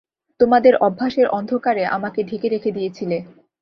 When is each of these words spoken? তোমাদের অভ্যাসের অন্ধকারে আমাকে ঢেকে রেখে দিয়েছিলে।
তোমাদের 0.39 0.73
অভ্যাসের 0.77 1.27
অন্ধকারে 1.29 1.83
আমাকে 1.87 2.19
ঢেকে 2.23 2.47
রেখে 2.49 2.71
দিয়েছিলে। 2.71 3.17